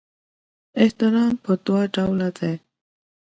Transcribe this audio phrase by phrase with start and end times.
[0.81, 2.53] احترام په دوه ډوله دی.